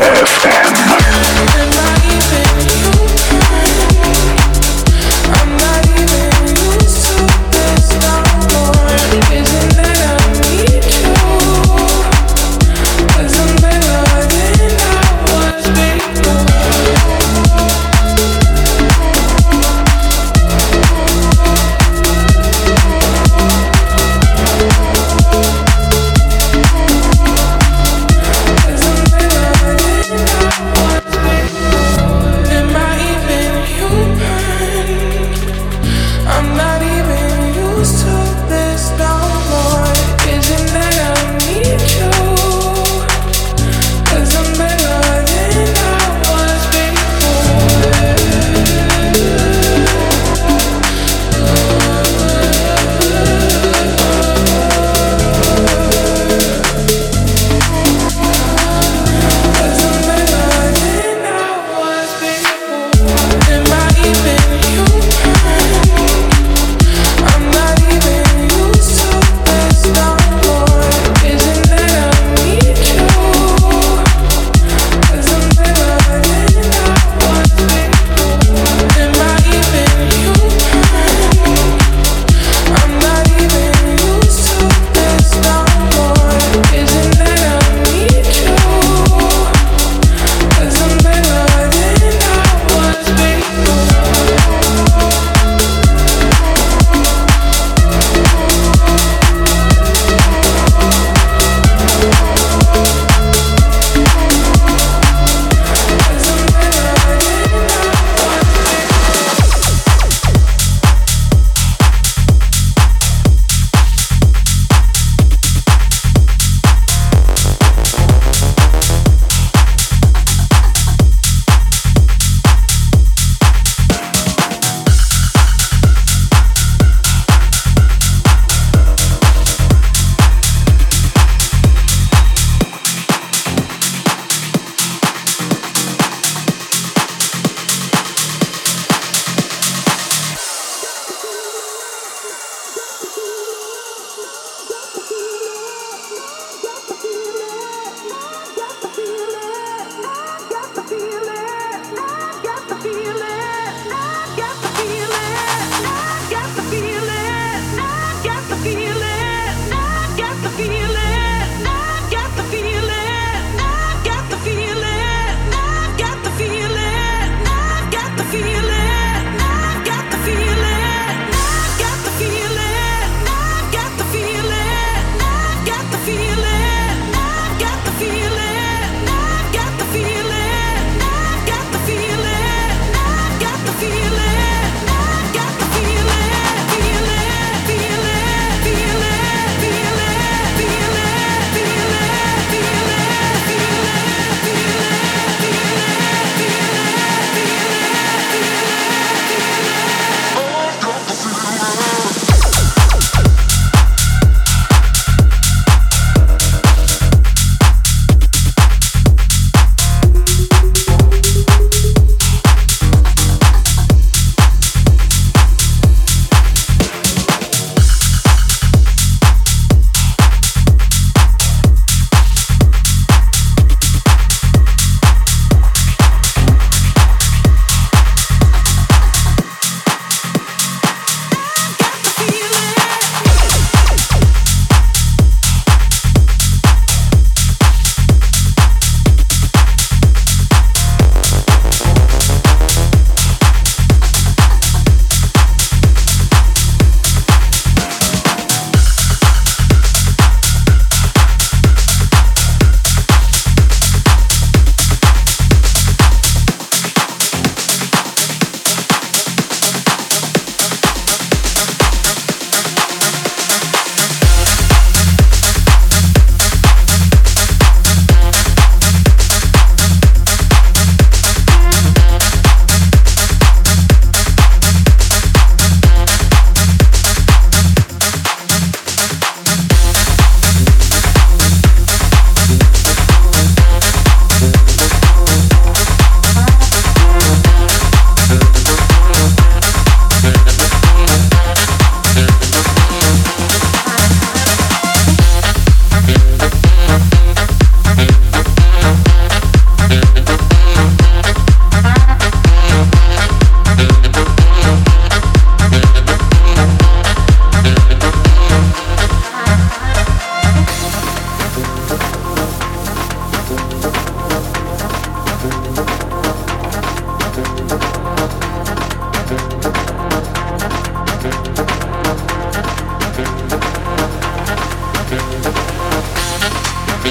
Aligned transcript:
DFM. 0.00 1.09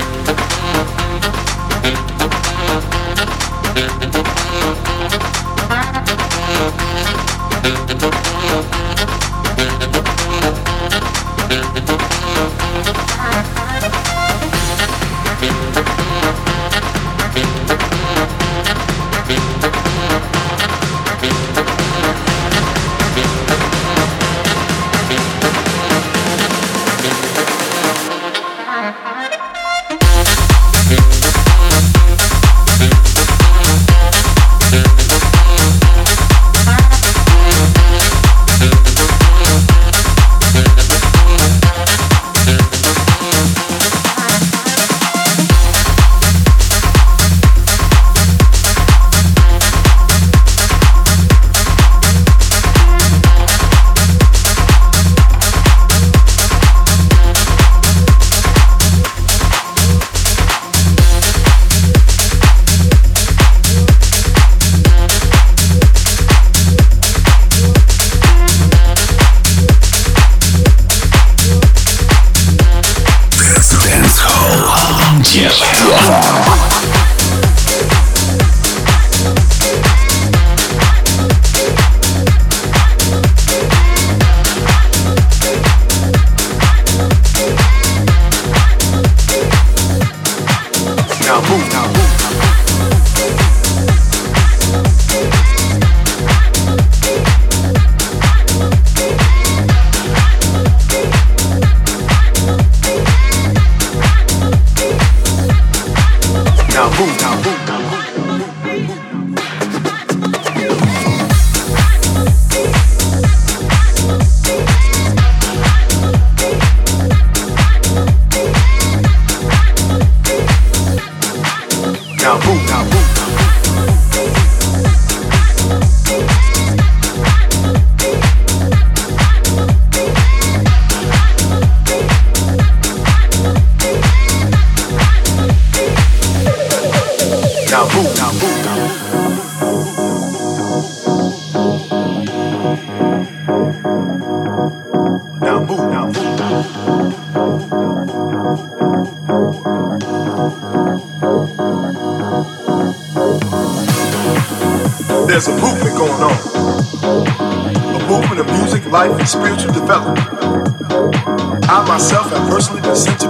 Bye. 0.10 0.39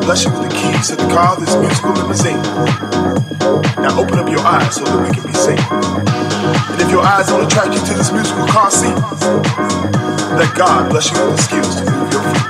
bless 0.09 0.25
you 0.25 0.33
with 0.33 0.49
the 0.49 0.55
keys 0.57 0.89
to 0.89 0.97
the 0.97 1.05
car 1.13 1.37
this 1.37 1.53
musical 1.61 1.93
limousine. 1.93 2.41
Now 3.77 3.93
open 3.93 4.17
up 4.17 4.25
your 4.25 4.41
eyes 4.41 4.73
so 4.73 4.81
that 4.81 4.97
we 5.05 5.13
can 5.13 5.21
be 5.21 5.37
seen. 5.37 5.61
And 5.61 6.81
if 6.81 6.89
your 6.89 7.05
eyes 7.05 7.29
don't 7.29 7.45
attract 7.45 7.77
you 7.77 7.81
to 7.85 7.93
this 7.93 8.09
musical 8.09 8.41
car 8.49 8.73
seat, 8.73 8.97
let 10.33 10.49
God 10.57 10.89
bless 10.89 11.13
you 11.13 11.15
with 11.21 11.37
the 11.37 11.43
skills 11.45 11.77
to 11.77 11.85
move 11.93 12.09
your 12.09 12.25
feet. 12.25 12.49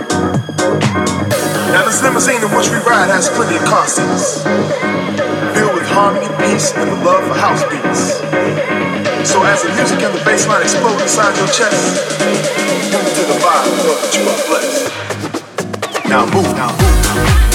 Now 1.76 1.84
this 1.84 2.00
limousine 2.00 2.40
in 2.40 2.48
which 2.56 2.72
we 2.72 2.80
ride 2.88 3.12
has 3.12 3.28
plenty 3.28 3.60
of 3.60 3.68
car 3.68 3.92
seats, 3.92 4.40
filled 5.52 5.76
with 5.76 5.84
harmony, 5.92 6.32
peace, 6.40 6.72
and 6.80 6.88
the 6.88 6.96
love 7.04 7.28
for 7.28 7.36
house 7.36 7.68
beats. 7.68 8.24
So 9.28 9.44
as 9.44 9.68
the 9.68 9.76
music 9.76 10.00
and 10.00 10.16
the 10.16 10.24
bass 10.24 10.48
line 10.48 10.64
explode 10.64 10.96
inside 11.04 11.36
your 11.36 11.52
chest, 11.52 11.76
move 12.88 13.04
to 13.20 13.24
the 13.28 13.36
vibe, 13.44 13.68
know 13.84 14.00
that 14.00 14.16
you 14.16 14.24
are 14.32 14.44
blessed. 14.48 14.88
Now 16.08 16.24
move, 16.32 16.56
now 16.56 16.72
move. 16.72 17.49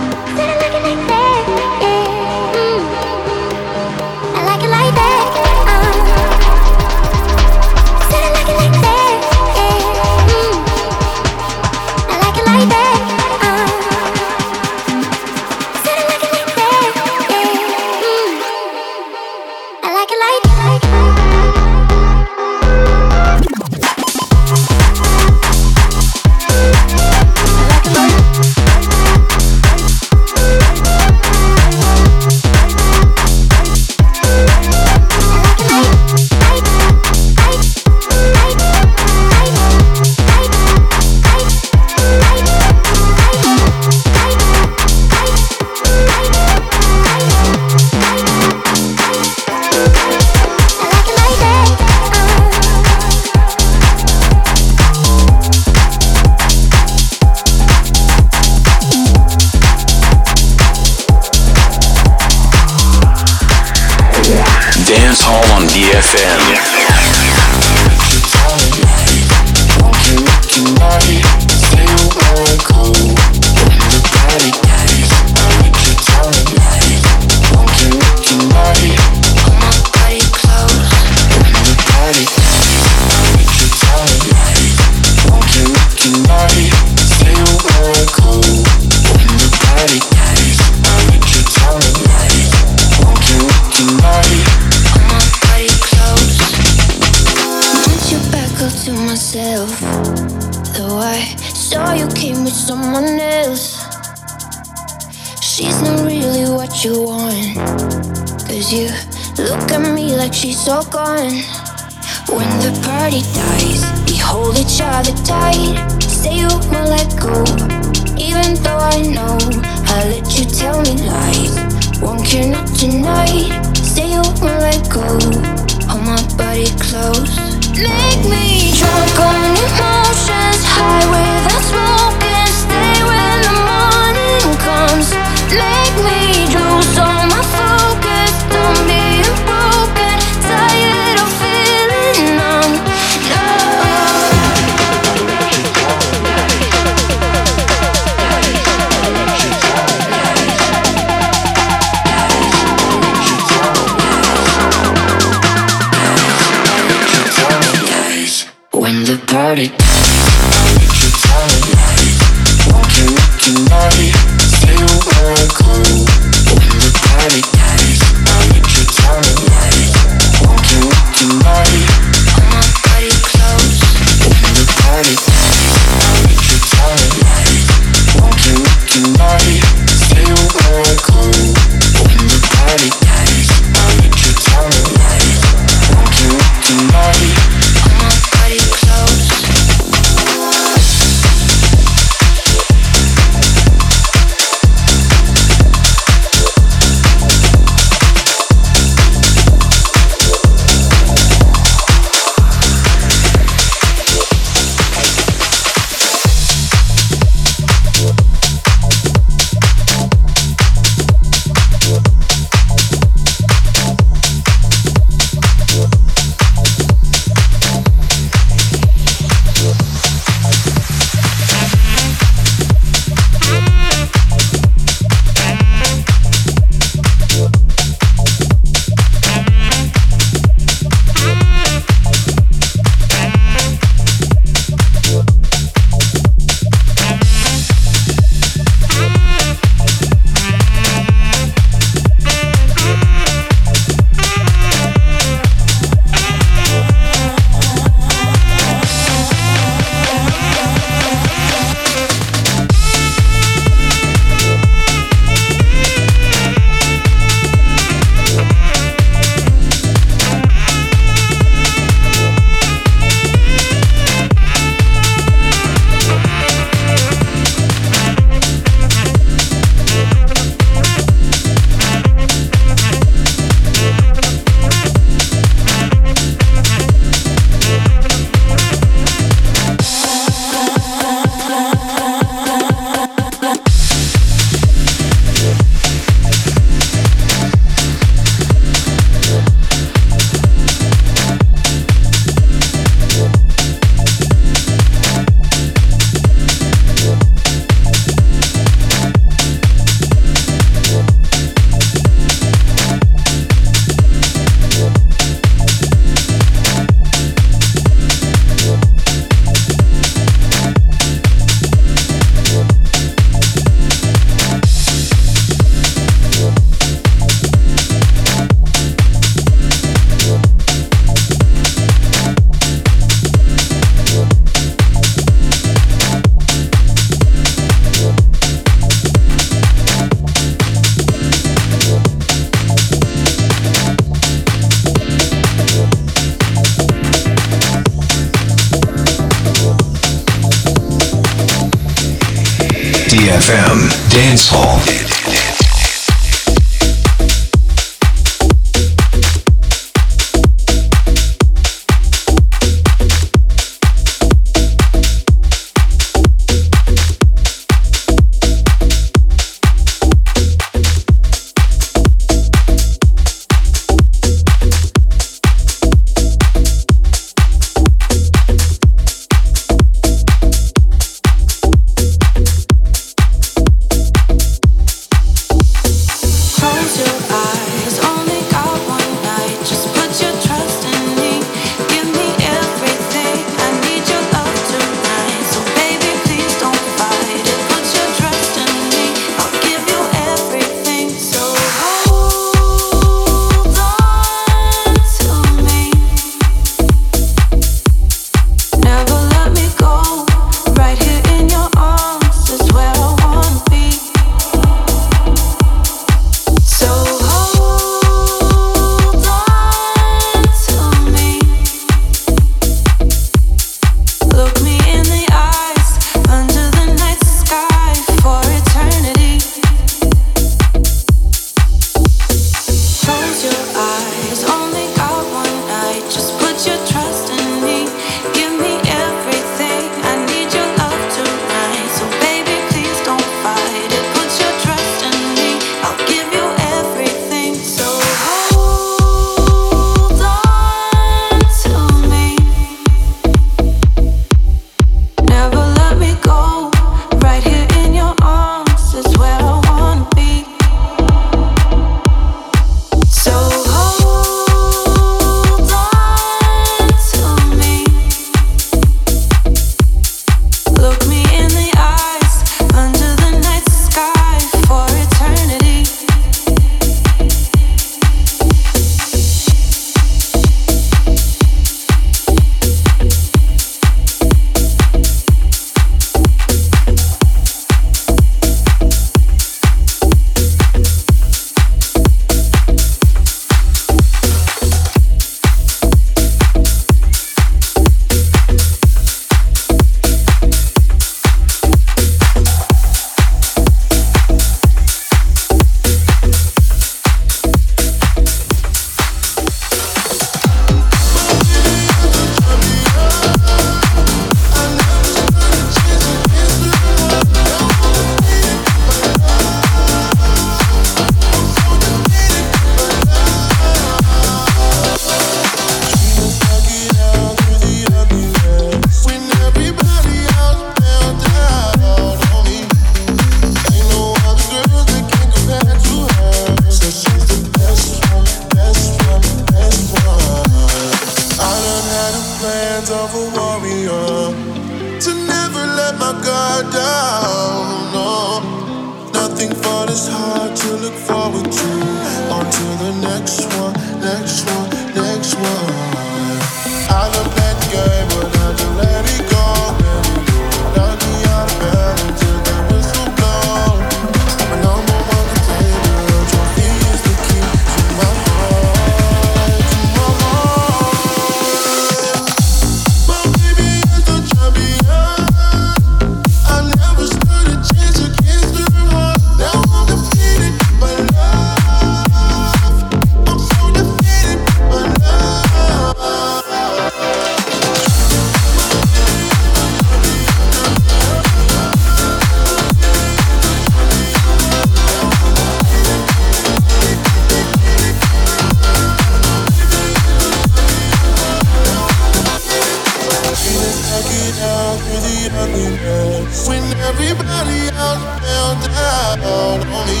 When 596.46 596.62
everybody 596.86 597.66
else 597.74 598.02
fell 598.22 598.54
down 598.62 599.20
on 599.22 599.58
me. 599.86 600.00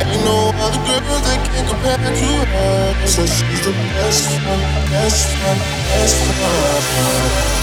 Ain't 0.00 0.24
no 0.24 0.52
other 0.60 1.00
girl 1.00 1.20
that 1.24 1.40
can 1.48 1.66
compare 1.68 1.96
to 1.96 2.30
her. 2.52 3.06
So 3.06 3.24
she's 3.24 3.64
the 3.64 3.72
best 3.72 4.28
one, 4.44 4.60
best 4.90 5.28
one, 5.42 5.58
best 5.88 6.20
one. 6.40 7.53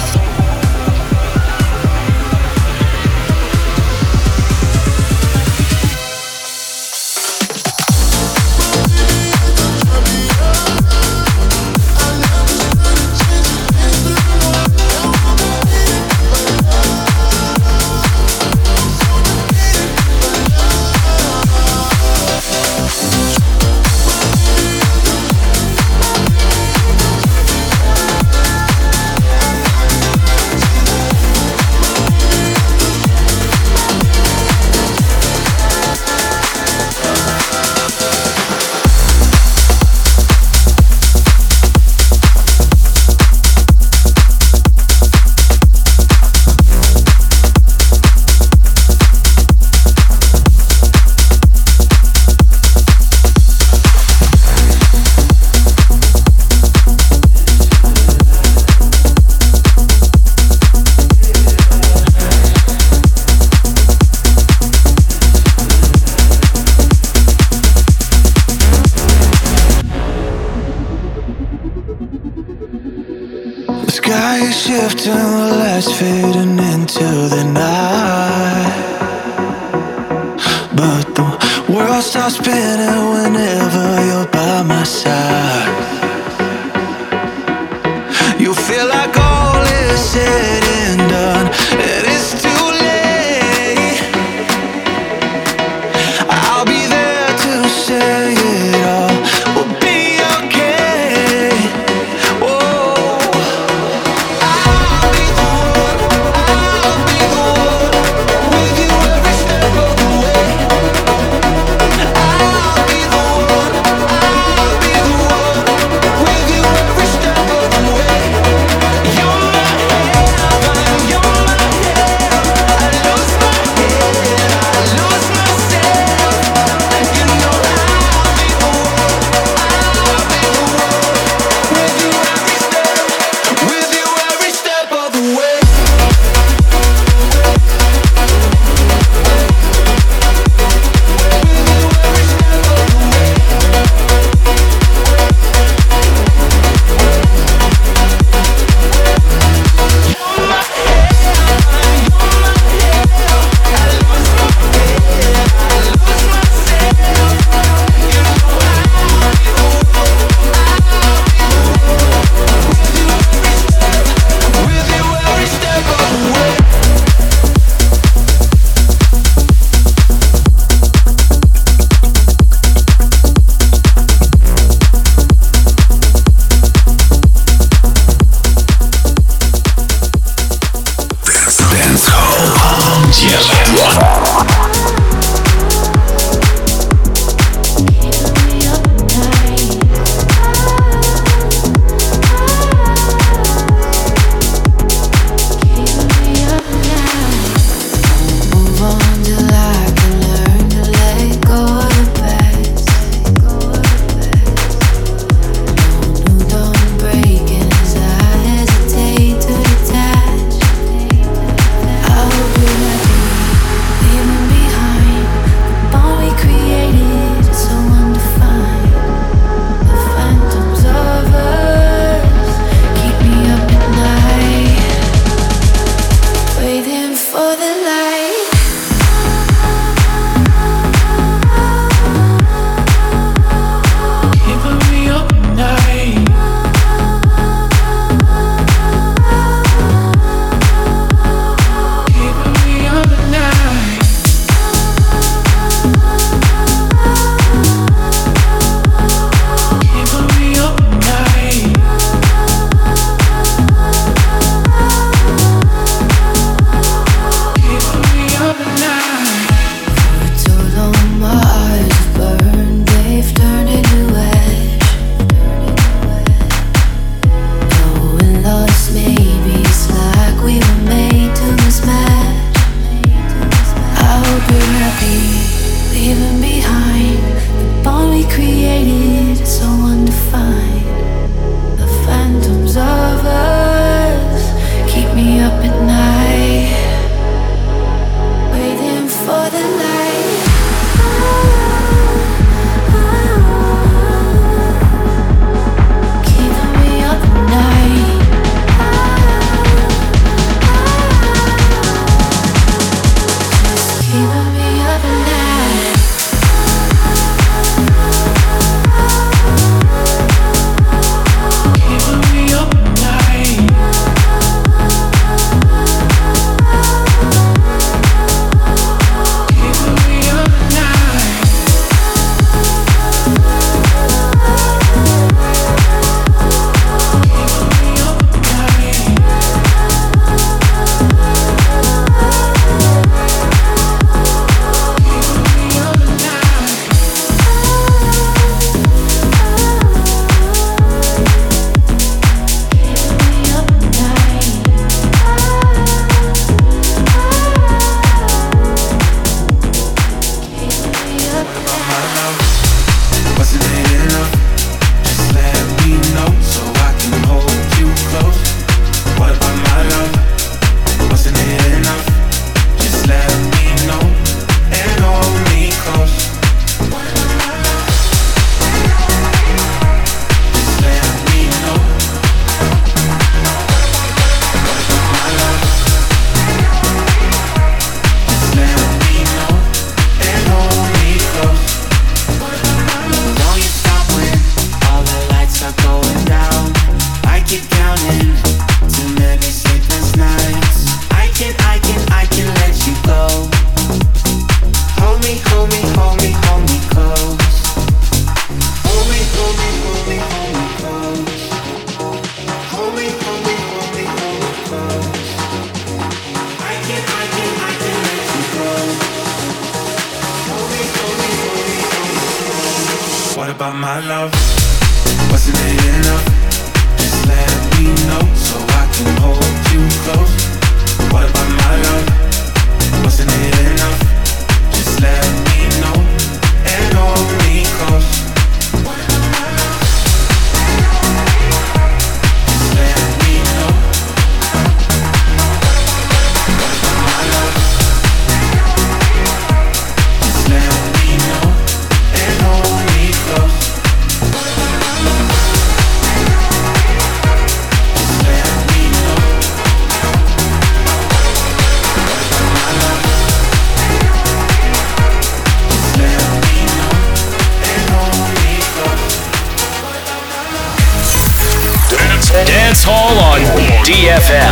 FM. 464.12 464.51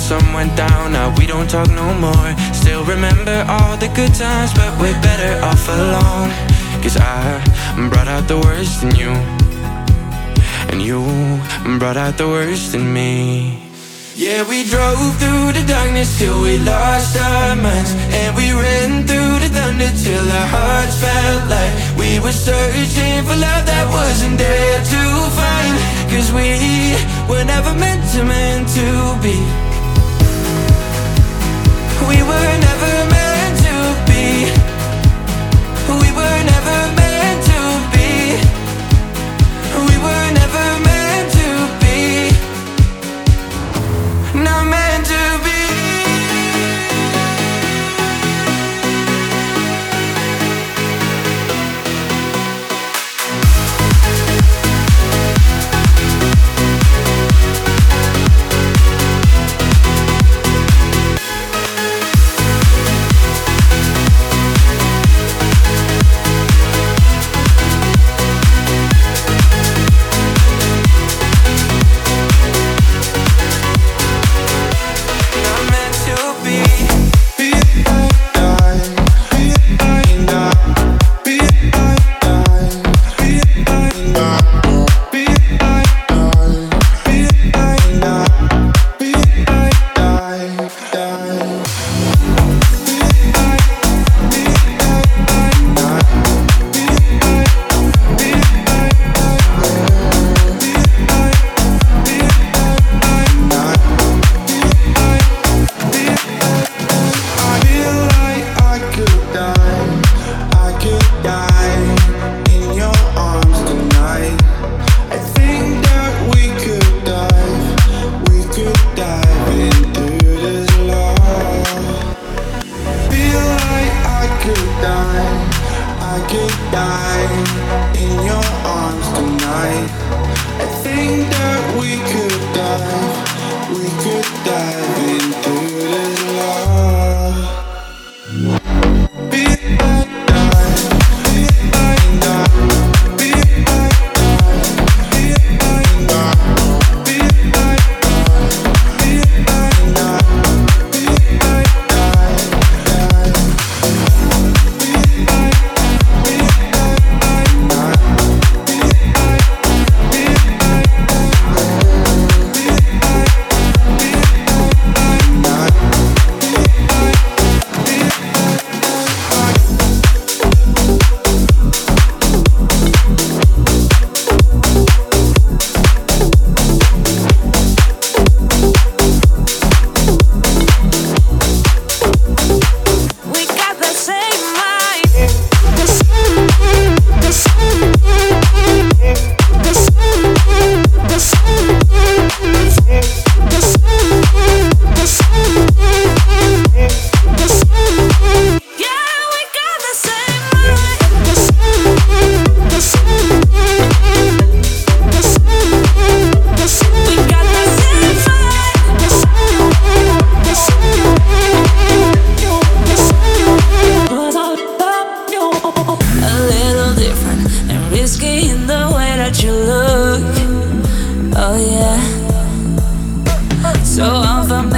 sun 0.00 0.32
went 0.32 0.56
down, 0.56 0.92
now 0.92 1.14
we 1.18 1.26
don't 1.26 1.48
talk 1.48 1.68
no 1.70 1.88
more. 1.94 2.30
Still 2.54 2.84
remember 2.84 3.44
all 3.48 3.76
the 3.76 3.88
good 3.88 4.14
times, 4.14 4.52
but 4.54 4.70
we're 4.80 5.00
better 5.02 5.32
off 5.44 5.68
alone. 5.68 6.30
Cause 6.82 6.96
I 6.96 7.20
brought 7.90 8.08
out 8.08 8.26
the 8.26 8.38
worst 8.38 8.82
in 8.82 8.90
you. 8.96 9.12
And 10.70 10.80
you 10.80 11.00
brought 11.78 11.98
out 11.98 12.16
the 12.16 12.26
worst 12.26 12.74
in 12.74 12.84
me. 12.92 13.70
Yeah, 14.16 14.42
we 14.48 14.64
drove 14.64 15.12
through 15.20 15.52
the 15.52 15.64
darkness 15.66 16.18
till 16.18 16.40
we 16.42 16.58
lost 16.58 17.16
our 17.16 17.56
minds. 17.56 17.92
And 18.20 18.34
we 18.36 18.52
ran 18.52 19.06
through 19.06 19.36
the 19.44 19.50
thunder 19.56 19.90
till 20.04 20.26
our 20.40 20.48
hearts 20.56 20.96
felt 21.02 21.44
light 21.52 21.74
We 22.00 22.20
were 22.20 22.36
searching 22.48 23.20
for 23.26 23.36
love 23.36 23.64
that 23.72 23.86
wasn't 23.98 24.38
there 24.38 24.80
to 24.92 25.02
find. 25.38 25.74
Cause 26.12 26.28
we 26.32 26.48
were 27.28 27.44
never 27.44 27.72
meant 27.74 28.02
to, 28.12 28.24
meant 28.24 28.68
to 28.76 28.88
be 29.22 29.69
we 32.10 32.22
were 32.24 32.69